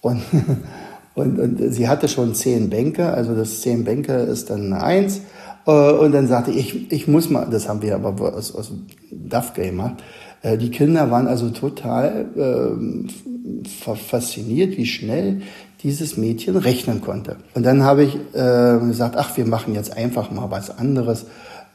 Und, 0.00 0.22
und, 1.14 1.38
und 1.38 1.72
sie 1.72 1.88
hatte 1.88 2.08
schon 2.08 2.34
zehn 2.34 2.70
Bänke, 2.70 3.12
also 3.12 3.36
das 3.36 3.60
zehn 3.60 3.84
Bänke 3.84 4.14
ist 4.14 4.50
dann 4.50 4.72
eine 4.72 4.82
Eins. 4.82 5.20
Äh, 5.66 5.92
und 5.92 6.12
dann 6.12 6.26
sagte 6.26 6.50
ich, 6.50 6.90
ich 6.90 7.06
muss 7.06 7.30
mal, 7.30 7.46
das 7.50 7.68
haben 7.68 7.82
wir 7.82 7.94
aber 7.94 8.34
aus, 8.34 8.54
aus 8.54 8.72
DAF 9.10 9.54
gemacht, 9.54 10.02
äh, 10.42 10.58
die 10.58 10.70
Kinder 10.70 11.10
waren 11.10 11.26
also 11.26 11.50
total 11.50 12.26
äh, 12.36 13.68
fasziniert, 13.68 14.76
wie 14.76 14.86
schnell 14.86 15.42
dieses 15.82 16.16
Mädchen 16.16 16.56
rechnen 16.56 17.00
konnte. 17.00 17.36
Und 17.54 17.64
dann 17.64 17.82
habe 17.82 18.04
ich 18.04 18.16
äh, 18.34 18.78
gesagt, 18.86 19.16
ach, 19.16 19.36
wir 19.36 19.46
machen 19.46 19.74
jetzt 19.74 19.96
einfach 19.96 20.30
mal 20.30 20.50
was 20.50 20.76
anderes 20.78 21.26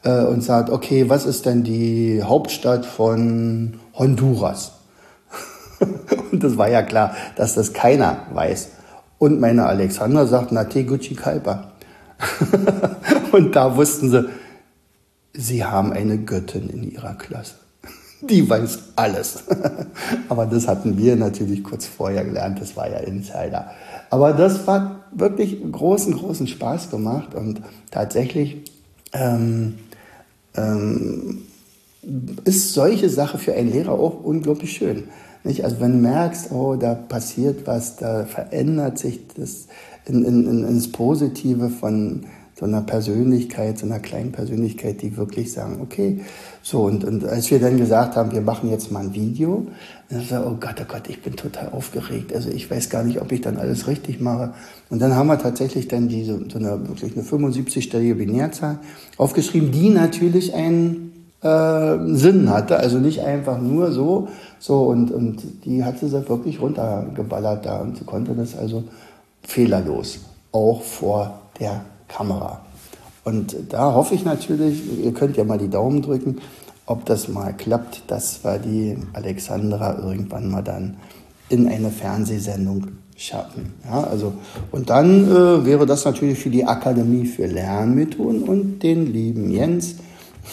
äh, 0.02 0.24
und 0.24 0.42
sagt, 0.42 0.70
okay, 0.70 1.08
was 1.08 1.26
ist 1.26 1.46
denn 1.46 1.62
die 1.62 2.22
Hauptstadt 2.22 2.84
von 2.84 3.74
Honduras? 3.94 4.72
und 6.32 6.42
das 6.42 6.56
war 6.56 6.68
ja 6.68 6.82
klar, 6.82 7.14
dass 7.36 7.54
das 7.54 7.72
keiner 7.72 8.18
weiß. 8.32 8.70
Und 9.18 9.40
meine 9.40 9.66
Alexandra 9.66 10.26
sagt, 10.26 10.52
na 10.52 10.64
Tegucigalpa. 10.64 11.72
und 13.32 13.54
da 13.54 13.76
wussten 13.76 14.10
sie, 14.10 14.28
sie 15.32 15.64
haben 15.64 15.92
eine 15.92 16.18
Göttin 16.18 16.68
in 16.68 16.90
ihrer 16.90 17.14
Klasse 17.14 17.61
die 18.22 18.48
weiß 18.48 18.78
alles. 18.96 19.44
Aber 20.28 20.46
das 20.46 20.68
hatten 20.68 20.96
wir 20.96 21.16
natürlich 21.16 21.62
kurz 21.62 21.86
vorher 21.86 22.24
gelernt, 22.24 22.60
das 22.60 22.76
war 22.76 22.90
ja 22.90 22.98
Insider. 22.98 23.70
Aber 24.10 24.32
das 24.32 24.66
war 24.66 25.00
wirklich 25.12 25.58
großen, 25.70 26.14
großen 26.14 26.46
Spaß 26.46 26.90
gemacht 26.90 27.34
und 27.34 27.62
tatsächlich 27.90 28.62
ähm, 29.12 29.74
ähm, 30.54 31.42
ist 32.44 32.72
solche 32.72 33.08
Sache 33.08 33.38
für 33.38 33.54
einen 33.54 33.72
Lehrer 33.72 33.92
auch 33.92 34.22
unglaublich 34.24 34.72
schön. 34.72 35.04
Nicht? 35.44 35.64
Also 35.64 35.80
wenn 35.80 35.92
du 35.92 35.98
merkst, 35.98 36.52
oh, 36.52 36.76
da 36.76 36.94
passiert 36.94 37.66
was, 37.66 37.96
da 37.96 38.24
verändert 38.24 38.98
sich 38.98 39.20
das 39.36 39.66
in, 40.06 40.24
in, 40.24 40.48
in, 40.48 40.64
ins 40.64 40.90
Positive 40.90 41.70
von 41.70 42.26
so 42.62 42.68
einer 42.68 42.82
Persönlichkeit, 42.82 43.76
so 43.76 43.86
einer 43.86 43.98
kleinen 43.98 44.30
Persönlichkeit, 44.30 45.02
die 45.02 45.16
wirklich 45.16 45.52
sagen, 45.52 45.80
okay, 45.82 46.20
so 46.62 46.82
und, 46.84 47.02
und 47.02 47.24
als 47.24 47.50
wir 47.50 47.58
dann 47.58 47.76
gesagt 47.76 48.14
haben, 48.14 48.30
wir 48.30 48.40
machen 48.40 48.70
jetzt 48.70 48.92
mal 48.92 49.00
ein 49.00 49.14
Video, 49.14 49.66
dann 50.08 50.30
war, 50.30 50.46
oh 50.46 50.56
Gott, 50.60 50.76
oh 50.80 50.84
Gott, 50.86 51.08
ich 51.08 51.20
bin 51.22 51.34
total 51.34 51.70
aufgeregt. 51.70 52.32
Also 52.32 52.50
ich 52.50 52.70
weiß 52.70 52.88
gar 52.88 53.02
nicht, 53.02 53.20
ob 53.20 53.32
ich 53.32 53.40
dann 53.40 53.56
alles 53.56 53.88
richtig 53.88 54.20
mache. 54.20 54.54
Und 54.90 55.02
dann 55.02 55.16
haben 55.16 55.26
wir 55.26 55.40
tatsächlich 55.40 55.88
dann 55.88 56.06
diese, 56.06 56.38
so 56.48 56.58
eine 56.60 56.86
wirklich 56.86 57.16
eine 57.16 57.24
75-stellige 57.24 58.14
Binärzahl 58.14 58.78
aufgeschrieben, 59.16 59.72
die 59.72 59.88
natürlich 59.88 60.54
einen 60.54 61.32
äh, 61.42 61.98
Sinn 62.14 62.48
hatte, 62.48 62.76
also 62.76 62.98
nicht 62.98 63.22
einfach 63.22 63.60
nur 63.60 63.90
so, 63.90 64.28
so 64.60 64.84
und, 64.84 65.10
und 65.10 65.64
die 65.64 65.82
hatte 65.82 66.06
sie 66.06 66.28
wirklich 66.28 66.60
runtergeballert 66.60 67.66
da 67.66 67.80
und 67.80 67.96
sie 67.96 68.04
konnte 68.04 68.34
das 68.34 68.56
also 68.56 68.84
fehlerlos, 69.42 70.20
auch 70.52 70.80
vor 70.82 71.40
der 71.58 71.80
Kamera. 72.14 72.60
Und 73.24 73.56
da 73.70 73.94
hoffe 73.94 74.14
ich 74.14 74.24
natürlich, 74.24 74.82
ihr 75.02 75.12
könnt 75.12 75.36
ja 75.36 75.44
mal 75.44 75.58
die 75.58 75.70
Daumen 75.70 76.02
drücken, 76.02 76.38
ob 76.86 77.04
das 77.06 77.28
mal 77.28 77.52
klappt, 77.52 78.02
dass 78.08 78.42
wir 78.44 78.58
die 78.58 78.96
Alexandra 79.12 79.98
irgendwann 79.98 80.50
mal 80.50 80.62
dann 80.62 80.96
in 81.48 81.68
eine 81.68 81.90
Fernsehsendung 81.90 82.88
schaffen. 83.16 83.74
Ja, 83.84 84.04
also, 84.04 84.32
und 84.72 84.90
dann 84.90 85.30
äh, 85.30 85.64
wäre 85.64 85.86
das 85.86 86.04
natürlich 86.04 86.38
für 86.38 86.50
die 86.50 86.64
Akademie 86.64 87.26
für 87.26 87.46
Lernmethoden 87.46 88.42
und 88.42 88.80
den 88.80 89.12
lieben 89.12 89.50
Jens 89.50 89.96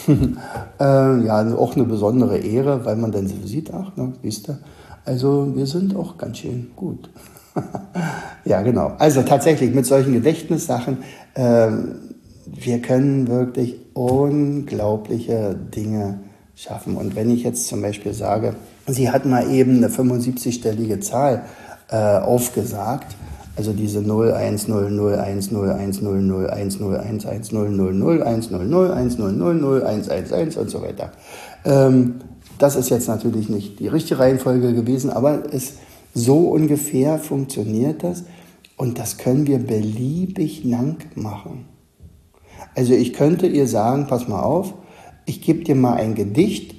äh, 0.08 0.14
ja 0.78 1.56
auch 1.56 1.74
eine 1.74 1.84
besondere 1.84 2.38
Ehre, 2.38 2.84
weil 2.84 2.96
man 2.96 3.10
dann 3.10 3.26
so 3.26 3.34
sieht, 3.44 3.72
ach, 3.74 3.96
ne, 3.96 4.12
wisst 4.22 4.48
ihr, 4.48 4.58
also 5.04 5.52
wir 5.56 5.66
sind 5.66 5.96
auch 5.96 6.16
ganz 6.16 6.38
schön 6.38 6.70
gut. 6.76 7.10
ja, 8.44 8.62
genau. 8.62 8.92
Also 8.98 9.22
tatsächlich 9.22 9.74
mit 9.74 9.86
solchen 9.86 10.12
Gedächtnissachen, 10.12 10.98
wir 11.34 12.82
können 12.82 13.28
wirklich 13.28 13.76
unglaubliche 13.94 15.54
Dinge 15.54 16.20
schaffen. 16.56 16.96
Und 16.96 17.16
wenn 17.16 17.30
ich 17.30 17.42
jetzt 17.42 17.66
zum 17.68 17.82
Beispiel 17.82 18.12
sage, 18.12 18.54
sie 18.86 19.10
hat 19.10 19.24
mal 19.24 19.50
eben 19.50 19.76
eine 19.76 19.88
75-stellige 19.88 21.00
Zahl 21.00 21.44
äh, 21.90 21.96
aufgesagt, 21.96 23.16
also 23.56 23.72
diese 23.72 24.00
0, 24.00 24.32
1, 24.32 24.68
0, 24.68 24.90
0, 24.90 25.14
1, 25.16 25.50
0, 25.50 25.70
1, 25.70 26.02
0, 26.02 26.22
0, 26.22 26.50
1, 26.50 26.80
0, 26.80 26.96
1, 26.96 27.26
1, 27.26 27.52
0, 27.52 27.70
0, 27.70 27.94
0, 27.94 28.22
1, 28.22 28.50
0, 28.50 28.64
0, 28.64 28.92
1, 28.92 29.18
0, 29.18 29.32
0, 29.32 29.54
0, 29.54 29.82
1, 29.82 30.08
1, 30.08 30.32
1 30.32 30.56
und 30.56 30.70
so 30.70 30.82
weiter. 30.82 31.12
Ähm, 31.64 32.16
das 32.58 32.76
ist 32.76 32.90
jetzt 32.90 33.08
natürlich 33.08 33.48
nicht 33.48 33.80
die 33.80 33.88
richtige 33.88 34.20
Reihenfolge 34.20 34.72
gewesen, 34.74 35.10
aber 35.10 35.42
es 35.52 35.74
so 36.14 36.48
ungefähr 36.48 37.18
funktioniert 37.18 38.02
das 38.02 38.24
und 38.80 38.98
das 38.98 39.18
können 39.18 39.46
wir 39.46 39.58
beliebig 39.58 40.64
lang 40.64 41.04
machen. 41.14 41.66
Also 42.74 42.94
ich 42.94 43.12
könnte 43.12 43.46
ihr 43.46 43.66
sagen, 43.66 44.06
pass 44.06 44.26
mal 44.26 44.40
auf, 44.40 44.72
ich 45.26 45.42
gebe 45.42 45.64
dir 45.64 45.74
mal 45.74 45.96
ein 45.96 46.14
Gedicht 46.14 46.74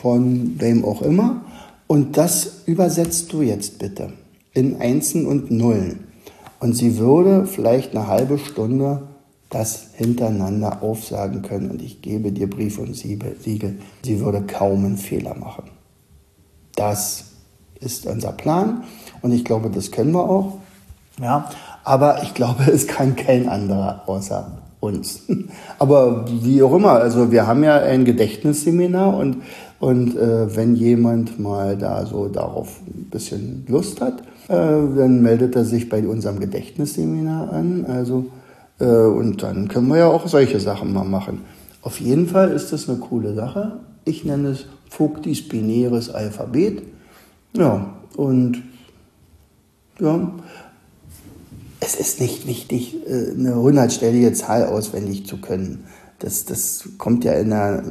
von 0.00 0.58
wem 0.58 0.86
auch 0.86 1.02
immer 1.02 1.44
und 1.86 2.16
das 2.16 2.62
übersetzt 2.64 3.30
du 3.30 3.42
jetzt 3.42 3.78
bitte 3.78 4.14
in 4.54 4.80
Einsen 4.80 5.26
und 5.26 5.50
Nullen. 5.50 6.04
Und 6.60 6.72
sie 6.76 6.96
würde 6.96 7.44
vielleicht 7.44 7.94
eine 7.94 8.06
halbe 8.06 8.38
Stunde 8.38 9.02
das 9.50 9.88
hintereinander 9.92 10.82
aufsagen 10.82 11.42
können 11.42 11.70
und 11.72 11.82
ich 11.82 12.00
gebe 12.00 12.32
dir 12.32 12.48
Brief 12.48 12.78
und 12.78 12.96
Siegel. 12.96 13.36
Sie 14.02 14.20
würde 14.20 14.40
kaum 14.46 14.86
einen 14.86 14.96
Fehler 14.96 15.34
machen. 15.34 15.64
Das 16.74 17.24
ist 17.80 18.06
unser 18.06 18.32
Plan 18.32 18.84
und 19.20 19.32
ich 19.32 19.44
glaube, 19.44 19.68
das 19.68 19.90
können 19.90 20.12
wir 20.12 20.26
auch. 20.26 20.61
Ja, 21.20 21.50
aber 21.84 22.22
ich 22.22 22.34
glaube, 22.34 22.64
es 22.72 22.86
kann 22.86 23.16
kein 23.16 23.48
anderer 23.48 24.02
außer 24.06 24.62
uns. 24.80 25.22
Aber 25.78 26.24
wie 26.28 26.60
auch 26.62 26.74
immer, 26.74 26.92
also 26.92 27.30
wir 27.30 27.46
haben 27.46 27.62
ja 27.62 27.76
ein 27.76 28.04
Gedächtnisseminar 28.04 29.16
und, 29.16 29.36
und 29.78 30.16
äh, 30.16 30.56
wenn 30.56 30.74
jemand 30.74 31.38
mal 31.38 31.76
da 31.76 32.04
so 32.04 32.26
darauf 32.26 32.80
ein 32.86 33.08
bisschen 33.08 33.64
Lust 33.68 34.00
hat, 34.00 34.22
äh, 34.48 34.56
dann 34.56 35.22
meldet 35.22 35.54
er 35.54 35.64
sich 35.64 35.88
bei 35.88 36.04
unserem 36.06 36.40
Gedächtnisseminar 36.40 37.52
an. 37.52 37.86
Also, 37.86 38.26
äh, 38.80 38.86
und 38.86 39.42
dann 39.44 39.68
können 39.68 39.86
wir 39.86 39.98
ja 39.98 40.08
auch 40.08 40.26
solche 40.26 40.58
Sachen 40.58 40.92
mal 40.92 41.04
machen. 41.04 41.42
Auf 41.82 42.00
jeden 42.00 42.26
Fall 42.26 42.50
ist 42.50 42.72
das 42.72 42.88
eine 42.88 42.98
coole 42.98 43.34
Sache. 43.34 43.78
Ich 44.04 44.24
nenne 44.24 44.48
es 44.48 44.66
Vogtis 44.90 45.48
binäres 45.48 46.10
Alphabet. 46.10 46.82
Ja, 47.54 47.86
und 48.16 48.62
ja, 50.00 50.32
es 51.94 52.00
ist 52.00 52.20
nicht 52.20 52.46
wichtig, 52.46 52.96
äh, 53.06 53.32
eine 53.32 53.56
hundertstellige 53.56 54.32
Zahl 54.32 54.66
auswendig 54.66 55.26
zu 55.26 55.38
können. 55.38 55.84
Das, 56.18 56.44
das 56.44 56.88
kommt 56.98 57.24
ja 57.24 57.34
in 57.34 57.50
der 57.50 57.82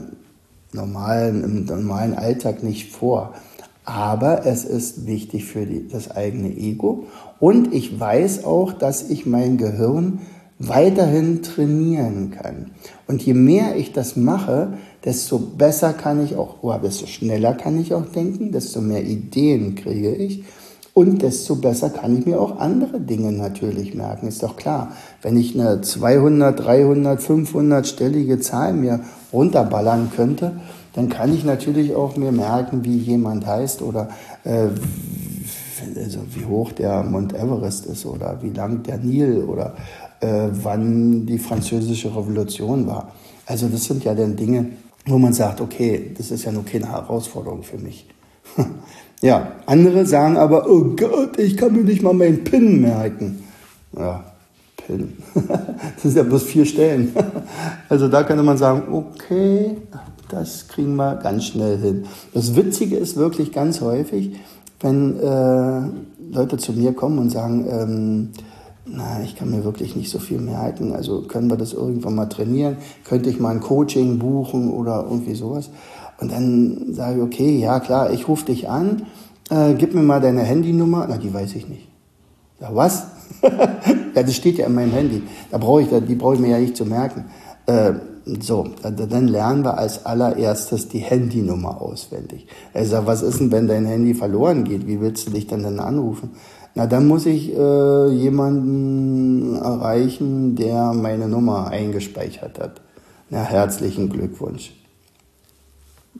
normalen, 0.73 1.43
im 1.43 1.65
normalen 1.65 2.13
Alltag 2.15 2.63
nicht 2.63 2.91
vor. 2.91 3.33
Aber 3.83 4.45
es 4.45 4.63
ist 4.63 5.05
wichtig 5.05 5.45
für 5.45 5.65
die, 5.65 5.87
das 5.87 6.11
eigene 6.11 6.49
Ego. 6.49 7.07
Und 7.39 7.73
ich 7.73 7.99
weiß 7.99 8.43
auch, 8.43 8.73
dass 8.73 9.09
ich 9.09 9.25
mein 9.25 9.57
Gehirn 9.57 10.19
weiterhin 10.59 11.41
trainieren 11.41 12.31
kann. 12.31 12.71
Und 13.07 13.23
je 13.23 13.33
mehr 13.33 13.75
ich 13.75 13.93
das 13.93 14.15
mache, 14.15 14.77
desto 15.03 15.39
besser 15.39 15.93
kann 15.93 16.23
ich 16.23 16.35
auch, 16.35 16.61
oder 16.61 16.79
desto 16.79 17.07
schneller 17.07 17.53
kann 17.53 17.81
ich 17.81 17.93
auch 17.93 18.05
denken, 18.05 18.51
desto 18.51 18.79
mehr 18.79 19.03
Ideen 19.03 19.75
kriege 19.75 20.13
ich 20.13 20.43
und 20.93 21.21
desto 21.21 21.55
besser 21.55 21.89
kann 21.89 22.17
ich 22.17 22.25
mir 22.25 22.39
auch 22.39 22.59
andere 22.59 22.99
Dinge 22.99 23.31
natürlich 23.31 23.95
merken. 23.95 24.27
Ist 24.27 24.43
doch 24.43 24.57
klar, 24.57 24.91
wenn 25.21 25.37
ich 25.37 25.57
eine 25.57 25.81
200, 25.81 26.59
300, 26.59 27.21
500-stellige 27.21 28.39
Zahl 28.39 28.73
mir 28.73 28.99
runterballern 29.31 30.11
könnte, 30.13 30.53
dann 30.93 31.07
kann 31.07 31.33
ich 31.33 31.45
natürlich 31.45 31.95
auch 31.95 32.17
mir 32.17 32.33
merken, 32.33 32.83
wie 32.83 32.97
jemand 32.97 33.45
heißt 33.45 33.81
oder 33.81 34.09
äh, 34.43 34.67
also 35.95 36.19
wie 36.35 36.45
hoch 36.45 36.73
der 36.73 37.03
Mount 37.03 37.33
Everest 37.33 37.85
ist 37.85 38.05
oder 38.05 38.37
wie 38.41 38.49
lang 38.49 38.83
der 38.83 38.97
Nil 38.97 39.43
oder 39.43 39.73
äh, 40.19 40.49
wann 40.51 41.25
die 41.25 41.39
französische 41.39 42.09
Revolution 42.09 42.85
war. 42.87 43.13
Also 43.45 43.67
das 43.67 43.85
sind 43.85 44.03
ja 44.03 44.13
dann 44.13 44.35
Dinge, 44.35 44.67
wo 45.05 45.17
man 45.17 45.33
sagt, 45.33 45.61
okay, 45.61 46.11
das 46.17 46.31
ist 46.31 46.43
ja 46.43 46.51
nur 46.51 46.65
keine 46.65 46.89
Herausforderung 46.89 47.63
für 47.63 47.77
mich. 47.77 48.07
Ja, 49.23 49.51
andere 49.67 50.07
sagen 50.07 50.35
aber, 50.35 50.67
oh 50.67 50.95
Gott, 50.95 51.37
ich 51.37 51.55
kann 51.55 51.73
mir 51.73 51.83
nicht 51.83 52.01
mal 52.01 52.11
meinen 52.11 52.43
PIN 52.43 52.81
merken. 52.81 53.43
Ja, 53.95 54.23
PIN. 54.77 55.13
Das 55.35 56.01
sind 56.01 56.15
ja 56.15 56.23
bloß 56.23 56.43
vier 56.43 56.65
Stellen. 56.65 57.13
Also 57.89 58.07
da 58.07 58.23
könnte 58.23 58.41
man 58.41 58.57
sagen, 58.57 58.91
okay, 58.91 59.77
das 60.29 60.67
kriegen 60.67 60.95
wir 60.95 61.17
ganz 61.17 61.45
schnell 61.45 61.77
hin. 61.77 62.05
Das 62.33 62.55
Witzige 62.55 62.95
ist 62.95 63.15
wirklich 63.15 63.51
ganz 63.51 63.81
häufig, 63.81 64.39
wenn 64.79 65.19
äh, 65.19 65.81
Leute 66.33 66.57
zu 66.57 66.73
mir 66.73 66.93
kommen 66.93 67.19
und 67.19 67.29
sagen, 67.29 67.67
ähm, 67.69 68.29
na, 68.85 69.21
ich 69.23 69.35
kann 69.35 69.51
mir 69.51 69.63
wirklich 69.63 69.95
nicht 69.95 70.09
so 70.09 70.19
viel 70.19 70.39
merken. 70.39 70.93
Also 70.93 71.21
können 71.21 71.49
wir 71.49 71.57
das 71.57 71.73
irgendwann 71.73 72.15
mal 72.15 72.25
trainieren? 72.27 72.77
Könnte 73.03 73.29
ich 73.29 73.39
mal 73.39 73.49
ein 73.49 73.59
Coaching 73.61 74.19
buchen 74.19 74.71
oder 74.71 75.05
irgendwie 75.07 75.35
sowas? 75.35 75.69
Und 76.21 76.31
dann 76.31 76.93
sage 76.93 77.17
ich, 77.17 77.23
okay, 77.23 77.57
ja 77.57 77.79
klar, 77.79 78.11
ich 78.11 78.27
rufe 78.27 78.45
dich 78.45 78.69
an, 78.69 79.07
äh, 79.49 79.73
gib 79.73 79.95
mir 79.95 80.03
mal 80.03 80.21
deine 80.21 80.41
Handynummer. 80.43 81.07
Na, 81.09 81.17
die 81.17 81.33
weiß 81.33 81.55
ich 81.55 81.67
nicht. 81.67 81.89
Ja, 82.61 82.69
was? 82.73 83.07
ja, 83.41 84.23
das 84.23 84.35
steht 84.35 84.59
ja 84.59 84.67
in 84.67 84.75
meinem 84.75 84.91
Handy. 84.91 85.23
Da 85.49 85.57
brauche 85.57 85.81
ich, 85.81 85.87
die 86.07 86.15
brauche 86.15 86.35
ich 86.35 86.39
mir 86.39 86.49
ja 86.49 86.59
nicht 86.59 86.77
zu 86.77 86.85
merken. 86.85 87.25
Äh, 87.65 87.93
so, 88.39 88.67
dann 88.83 89.27
lernen 89.27 89.63
wir 89.63 89.79
als 89.79 90.05
allererstes 90.05 90.89
die 90.89 90.99
Handynummer 90.99 91.81
auswendig. 91.81 92.45
Er 92.71 92.85
sagt, 92.85 93.07
was 93.07 93.23
ist 93.23 93.39
denn, 93.39 93.51
wenn 93.51 93.67
dein 93.67 93.87
Handy 93.87 94.13
verloren 94.13 94.63
geht? 94.63 94.85
Wie 94.85 95.01
willst 95.01 95.27
du 95.27 95.31
dich 95.31 95.47
dann 95.47 95.63
dann 95.63 95.79
anrufen? 95.79 96.31
Na, 96.75 96.85
dann 96.85 97.07
muss 97.07 97.25
ich 97.25 97.51
äh, 97.51 98.09
jemanden 98.09 99.55
erreichen, 99.55 100.55
der 100.55 100.93
meine 100.93 101.27
Nummer 101.27 101.67
eingespeichert 101.67 102.59
hat. 102.59 102.79
Na, 103.31 103.41
herzlichen 103.41 104.09
Glückwunsch. 104.09 104.71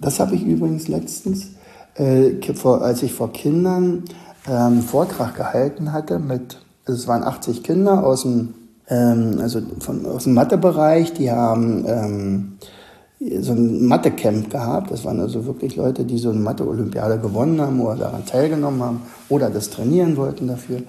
Das 0.01 0.19
habe 0.19 0.35
ich 0.35 0.43
übrigens 0.43 0.87
letztens, 0.87 1.51
äh, 1.95 2.31
als 2.63 3.03
ich 3.03 3.13
vor 3.13 3.31
Kindern 3.31 4.03
ähm, 4.49 4.81
Vortrag 4.81 5.35
gehalten 5.35 5.93
hatte 5.93 6.17
mit, 6.17 6.57
also 6.85 6.99
es 6.99 7.07
waren 7.07 7.23
80 7.23 7.63
Kinder 7.63 8.03
aus 8.03 8.23
dem, 8.23 8.55
ähm, 8.87 9.37
also 9.39 9.61
von, 9.79 10.05
aus 10.07 10.23
dem 10.23 10.33
Mathebereich, 10.33 11.13
die 11.13 11.31
haben 11.31 11.85
ähm, 11.87 12.57
so 13.41 13.53
ein 13.53 13.85
Mathe-Camp 13.85 14.49
gehabt. 14.49 14.89
Das 14.89 15.05
waren 15.05 15.19
also 15.19 15.45
wirklich 15.45 15.75
Leute, 15.75 16.03
die 16.03 16.17
so 16.17 16.31
eine 16.31 16.39
Mathe-Olympiade 16.39 17.19
gewonnen 17.19 17.61
haben 17.61 17.79
oder 17.79 17.95
daran 17.95 18.25
teilgenommen 18.25 18.81
haben 18.81 19.01
oder 19.29 19.51
das 19.51 19.69
trainieren 19.69 20.17
wollten 20.17 20.47
dafür. 20.47 20.81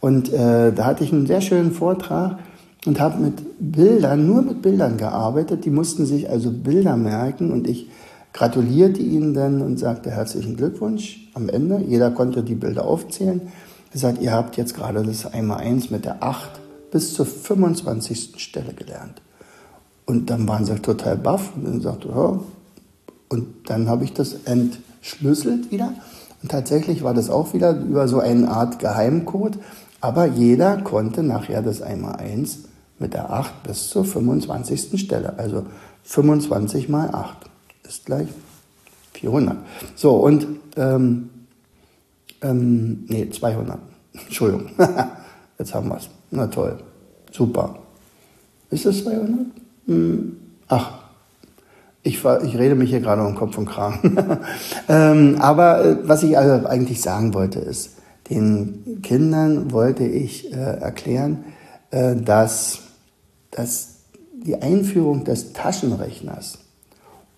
Und 0.00 0.30
äh, 0.32 0.72
da 0.72 0.84
hatte 0.84 1.04
ich 1.04 1.12
einen 1.12 1.26
sehr 1.26 1.40
schönen 1.40 1.72
Vortrag 1.72 2.38
und 2.86 3.00
habe 3.00 3.20
mit 3.20 3.42
Bildern, 3.58 4.26
nur 4.26 4.42
mit 4.42 4.60
Bildern 4.60 4.98
gearbeitet. 4.98 5.64
Die 5.64 5.70
mussten 5.70 6.04
sich 6.04 6.28
also 6.28 6.50
Bilder 6.50 6.96
merken 6.96 7.50
und 7.50 7.66
ich 7.66 7.88
gratulierte 8.32 9.00
ihnen 9.00 9.34
dann 9.34 9.62
und 9.62 9.78
sagte 9.78 10.10
herzlichen 10.10 10.56
Glückwunsch 10.56 11.28
am 11.34 11.48
Ende. 11.48 11.82
Jeder 11.86 12.10
konnte 12.10 12.42
die 12.42 12.54
Bilder 12.54 12.84
aufzählen. 12.84 13.40
Er 13.92 13.98
sagt, 13.98 14.20
ihr 14.20 14.32
habt 14.32 14.56
jetzt 14.56 14.74
gerade 14.74 15.02
das 15.02 15.26
Einmal-Eins 15.26 15.90
mit 15.90 16.04
der 16.04 16.22
8 16.22 16.60
bis 16.90 17.14
zur 17.14 17.26
25. 17.26 18.34
Stelle 18.36 18.74
gelernt. 18.74 19.22
Und 20.06 20.30
dann 20.30 20.46
waren 20.48 20.64
sie 20.64 20.74
total 20.76 21.16
baff 21.16 21.52
und 21.54 21.66
dann 21.66 21.80
sagte, 21.80 22.08
ja. 22.08 22.40
Und 23.28 23.46
dann 23.68 23.88
habe 23.88 24.04
ich 24.04 24.12
das 24.14 24.36
entschlüsselt 24.44 25.70
wieder. 25.70 25.92
Und 26.42 26.50
tatsächlich 26.50 27.02
war 27.02 27.14
das 27.14 27.28
auch 27.28 27.52
wieder 27.52 27.78
über 27.78 28.08
so 28.08 28.20
eine 28.20 28.48
Art 28.48 28.78
Geheimcode. 28.78 29.58
Aber 30.00 30.26
jeder 30.26 30.78
konnte 30.78 31.22
nachher 31.22 31.60
das 31.60 31.82
Einmal-Eins 31.82 32.60
mit 32.98 33.14
der 33.14 33.30
8 33.30 33.64
bis 33.64 33.90
zur 33.90 34.04
25. 34.04 34.98
Stelle. 35.00 35.38
Also 35.38 35.64
25 36.04 36.88
mal 36.88 37.10
8 37.10 37.48
ist 37.88 38.06
gleich 38.06 38.28
400. 39.14 39.56
So, 39.94 40.16
und, 40.16 40.46
ähm, 40.76 41.30
ähm, 42.42 43.04
nee, 43.08 43.28
200. 43.28 43.78
Entschuldigung. 44.12 44.70
Jetzt 45.58 45.74
haben 45.74 45.88
wir 45.88 45.96
es. 45.96 46.08
Na 46.30 46.46
toll. 46.46 46.78
Super. 47.32 47.76
Ist 48.70 48.86
es 48.86 49.02
200? 49.02 49.46
Hm. 49.86 50.36
Ach, 50.68 50.92
ich, 52.02 52.24
ich 52.24 52.58
rede 52.58 52.74
mich 52.74 52.90
hier 52.90 53.00
gerade 53.00 53.24
um 53.24 53.34
Kopf 53.34 53.58
und 53.58 53.66
Kragen. 53.66 54.16
ähm, 54.88 55.36
aber 55.40 55.84
äh, 55.84 55.96
was 56.08 56.22
ich 56.22 56.38
also 56.38 56.66
eigentlich 56.66 57.00
sagen 57.00 57.34
wollte, 57.34 57.58
ist, 57.58 57.96
den 58.30 59.00
Kindern 59.02 59.72
wollte 59.72 60.04
ich 60.04 60.52
äh, 60.52 60.56
erklären, 60.56 61.44
äh, 61.90 62.14
dass, 62.14 62.80
dass 63.50 63.96
die 64.32 64.60
Einführung 64.60 65.24
des 65.24 65.52
Taschenrechners 65.52 66.58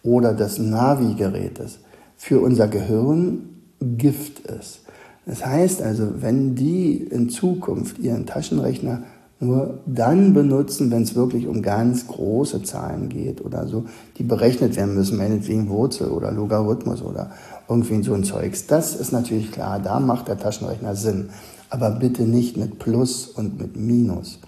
oder 0.02 0.34
des 0.34 0.58
Navi-Gerätes 0.58 1.80
für 2.16 2.40
unser 2.40 2.68
Gehirn 2.68 3.50
Gift 3.80 4.40
ist. 4.40 4.80
Das 5.26 5.44
heißt 5.44 5.82
also, 5.82 6.22
wenn 6.22 6.54
die 6.54 6.96
in 6.96 7.28
Zukunft 7.28 7.98
ihren 7.98 8.26
Taschenrechner 8.26 9.02
nur 9.38 9.78
dann 9.86 10.34
benutzen, 10.34 10.90
wenn 10.90 11.02
es 11.02 11.14
wirklich 11.14 11.46
um 11.46 11.62
ganz 11.62 12.06
große 12.06 12.62
Zahlen 12.62 13.08
geht 13.08 13.42
oder 13.42 13.66
so, 13.66 13.84
die 14.18 14.22
berechnet 14.22 14.76
werden 14.76 14.94
müssen, 14.94 15.16
meinetwegen 15.16 15.70
Wurzel 15.70 16.08
oder 16.08 16.30
Logarithmus 16.30 17.00
oder 17.00 17.30
irgendwie 17.68 18.02
so 18.02 18.12
ein 18.12 18.24
Zeugs. 18.24 18.66
Das 18.66 18.94
ist 18.94 19.12
natürlich 19.12 19.50
klar, 19.50 19.80
da 19.80 19.98
macht 19.98 20.28
der 20.28 20.38
Taschenrechner 20.38 20.94
Sinn. 20.94 21.30
Aber 21.70 21.90
bitte 21.90 22.24
nicht 22.24 22.56
mit 22.56 22.78
Plus 22.78 23.26
und 23.26 23.58
mit 23.58 23.76
Minus. 23.76 24.40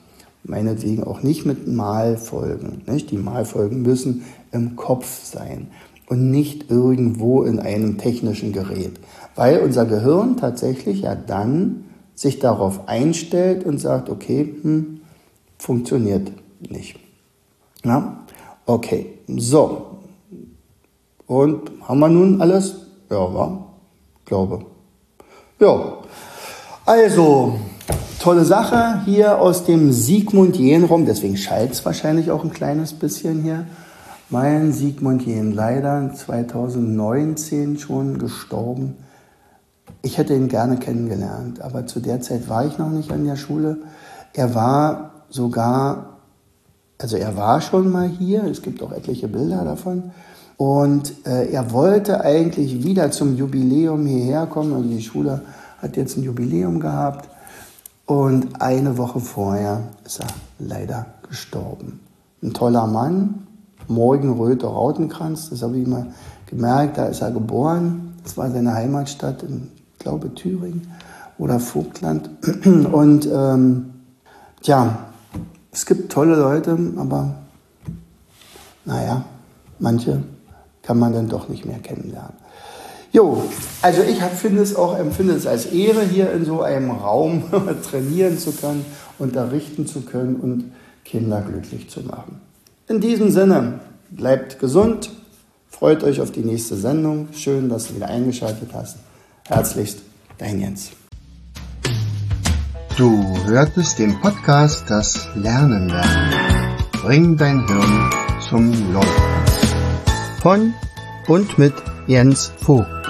Meinetwegen 0.44 1.04
auch 1.04 1.22
nicht 1.22 1.46
mit 1.46 1.68
Malfolgen. 1.68 2.82
Nicht? 2.86 3.10
Die 3.10 3.18
Malfolgen 3.18 3.82
müssen 3.82 4.24
im 4.50 4.76
Kopf 4.76 5.24
sein 5.24 5.68
und 6.08 6.30
nicht 6.30 6.70
irgendwo 6.70 7.42
in 7.42 7.60
einem 7.60 7.98
technischen 7.98 8.52
Gerät. 8.52 8.98
Weil 9.34 9.60
unser 9.60 9.86
Gehirn 9.86 10.36
tatsächlich 10.36 11.02
ja 11.02 11.14
dann 11.14 11.84
sich 12.14 12.38
darauf 12.38 12.88
einstellt 12.88 13.64
und 13.64 13.78
sagt, 13.78 14.10
okay, 14.10 14.54
hm, 14.62 15.00
funktioniert 15.58 16.32
nicht. 16.60 16.98
Ja? 17.84 18.24
Okay, 18.66 19.18
so. 19.28 19.98
Und 21.26 21.70
haben 21.82 22.00
wir 22.00 22.08
nun 22.08 22.40
alles? 22.40 22.86
Ja, 23.10 23.32
war? 23.32 23.72
Glaube. 24.24 24.66
Ja. 25.60 25.98
Also, 26.84 27.54
tolle 28.22 28.44
Sache 28.44 29.02
hier 29.04 29.40
aus 29.40 29.64
dem 29.64 29.90
Sigmund 29.92 30.56
Jähn-Raum, 30.56 31.06
deswegen 31.06 31.36
schallt 31.36 31.72
es 31.72 31.84
wahrscheinlich 31.84 32.30
auch 32.30 32.44
ein 32.44 32.52
kleines 32.52 32.92
bisschen 32.92 33.42
hier. 33.42 33.66
Mein 34.30 34.72
Sigmund 34.72 35.26
Jähn, 35.26 35.52
leider 35.52 36.12
2019 36.14 37.78
schon 37.78 38.18
gestorben. 38.18 38.96
Ich 40.02 40.18
hätte 40.18 40.34
ihn 40.34 40.48
gerne 40.48 40.76
kennengelernt, 40.78 41.60
aber 41.60 41.86
zu 41.86 42.00
der 42.00 42.20
Zeit 42.20 42.48
war 42.48 42.64
ich 42.64 42.78
noch 42.78 42.90
nicht 42.90 43.12
an 43.12 43.24
der 43.24 43.36
Schule. 43.36 43.78
Er 44.32 44.54
war 44.54 45.24
sogar, 45.28 46.18
also 46.98 47.16
er 47.16 47.36
war 47.36 47.60
schon 47.60 47.90
mal 47.90 48.08
hier, 48.08 48.44
es 48.44 48.62
gibt 48.62 48.82
auch 48.82 48.92
etliche 48.92 49.28
Bilder 49.28 49.64
davon. 49.64 50.12
Und 50.56 51.12
äh, 51.26 51.50
er 51.52 51.72
wollte 51.72 52.20
eigentlich 52.20 52.84
wieder 52.84 53.10
zum 53.10 53.36
Jubiläum 53.36 54.06
hierher 54.06 54.46
kommen. 54.46 54.72
Also 54.72 54.88
die 54.88 55.02
Schule 55.02 55.42
hat 55.78 55.96
jetzt 55.96 56.16
ein 56.16 56.22
Jubiläum 56.22 56.78
gehabt. 56.78 57.28
Und 58.06 58.60
eine 58.60 58.98
Woche 58.98 59.20
vorher 59.20 59.82
ist 60.04 60.20
er 60.20 60.26
leider 60.58 61.06
gestorben. 61.28 62.00
Ein 62.42 62.52
toller 62.52 62.86
Mann, 62.86 63.46
Morgenröter 63.88 64.68
Rautenkranz, 64.68 65.50
das 65.50 65.62
habe 65.62 65.78
ich 65.78 65.86
mal 65.86 66.06
gemerkt, 66.46 66.98
da 66.98 67.06
ist 67.06 67.20
er 67.20 67.30
geboren. 67.30 68.14
Das 68.22 68.36
war 68.36 68.50
seine 68.50 68.74
Heimatstadt 68.74 69.42
in 69.42 69.70
glaube 69.98 70.34
Thüringen 70.34 70.92
oder 71.38 71.58
Vogtland. 71.58 72.30
Und 72.92 73.28
ähm, 73.32 73.92
tja, 74.60 74.98
es 75.70 75.86
gibt 75.86 76.12
tolle 76.12 76.36
Leute, 76.36 76.78
aber 76.96 77.34
naja, 78.84 79.24
manche 79.78 80.22
kann 80.82 80.98
man 80.98 81.12
dann 81.12 81.28
doch 81.28 81.48
nicht 81.48 81.64
mehr 81.64 81.78
kennenlernen. 81.78 82.34
Jo, 83.12 83.42
also 83.82 84.02
ich 84.02 84.18
finde 84.22 84.62
es 84.62 84.74
auch, 84.74 84.98
empfinde 84.98 85.34
es 85.34 85.46
als 85.46 85.66
Ehre, 85.66 86.02
hier 86.02 86.32
in 86.32 86.46
so 86.46 86.62
einem 86.62 86.90
Raum 86.90 87.44
trainieren 87.90 88.38
zu 88.38 88.52
können, 88.52 88.86
unterrichten 89.18 89.86
zu 89.86 90.00
können 90.00 90.36
und 90.36 90.72
Kinder 91.04 91.42
glücklich 91.42 91.90
zu 91.90 92.00
machen. 92.00 92.40
In 92.88 93.00
diesem 93.02 93.30
Sinne, 93.30 93.80
bleibt 94.10 94.58
gesund, 94.60 95.10
freut 95.68 96.02
euch 96.04 96.22
auf 96.22 96.32
die 96.32 96.40
nächste 96.40 96.74
Sendung. 96.74 97.28
Schön, 97.34 97.68
dass 97.68 97.88
du 97.88 97.96
wieder 97.96 98.08
eingeschaltet 98.08 98.70
hast. 98.72 98.96
Herzlichst, 99.46 99.98
dein 100.38 100.58
Jens. 100.60 100.92
Du 102.96 103.22
hörtest 103.44 103.98
den 103.98 104.18
Podcast 104.22 104.84
Das 104.88 105.28
Lernen 105.34 105.88
lernen. 105.88 106.76
Bring 107.02 107.36
dein 107.36 107.66
Hirn 107.66 108.10
zum 108.48 108.94
Laufen. 108.94 109.22
Von 110.40 110.72
und 111.28 111.58
mit 111.58 111.74
Jens 112.06 112.52
Vogt, 112.58 113.01